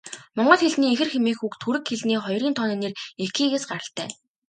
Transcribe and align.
Монгол 0.35 0.59
хэлний 0.63 0.91
ихэр 0.93 1.09
хэмээх 1.11 1.39
үг 1.47 1.53
түрэг 1.63 1.83
хэлний 1.87 2.19
хоёрын 2.23 2.55
тооны 2.57 2.75
нэр 2.79 2.93
'ики'-ээс 3.21 3.63
гаралтай. 3.71 4.09